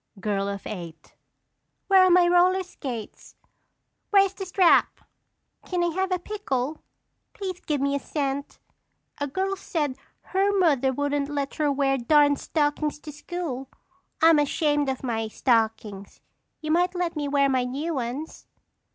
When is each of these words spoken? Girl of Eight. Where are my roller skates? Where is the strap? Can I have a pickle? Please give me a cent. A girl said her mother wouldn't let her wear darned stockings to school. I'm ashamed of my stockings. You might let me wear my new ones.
Girl 0.19 0.47
of 0.49 0.65
Eight. 0.65 1.13
Where 1.85 2.05
are 2.05 2.09
my 2.09 2.27
roller 2.27 2.63
skates? 2.63 3.35
Where 4.09 4.25
is 4.25 4.33
the 4.33 4.47
strap? 4.47 5.01
Can 5.67 5.83
I 5.83 5.89
have 5.93 6.11
a 6.11 6.17
pickle? 6.17 6.81
Please 7.33 7.59
give 7.59 7.79
me 7.81 7.93
a 7.93 7.99
cent. 7.99 8.57
A 9.19 9.27
girl 9.27 9.55
said 9.55 9.99
her 10.21 10.51
mother 10.57 10.91
wouldn't 10.91 11.29
let 11.29 11.53
her 11.57 11.71
wear 11.71 11.99
darned 11.99 12.39
stockings 12.39 12.97
to 13.01 13.11
school. 13.11 13.69
I'm 14.23 14.39
ashamed 14.39 14.89
of 14.89 15.03
my 15.03 15.27
stockings. 15.27 16.19
You 16.61 16.71
might 16.71 16.95
let 16.95 17.15
me 17.15 17.27
wear 17.27 17.47
my 17.47 17.63
new 17.65 17.93
ones. 17.93 18.47